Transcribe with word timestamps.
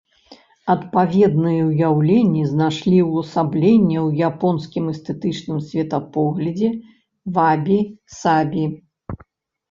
Адпаведныя 0.73 1.65
ўяўленні 1.65 2.45
знайшлі 2.53 3.01
ўвасабленне 3.09 3.99
ў 4.05 4.07
японскім 4.35 4.87
эстэтычным 4.93 5.59
светапоглядзе 5.67 6.69
вабі-сабі. 7.37 8.65